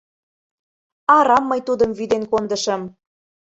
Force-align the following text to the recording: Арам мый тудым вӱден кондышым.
Арам 1.17 1.43
мый 1.49 1.61
тудым 1.67 1.91
вӱден 1.97 2.23
кондышым. 2.31 2.81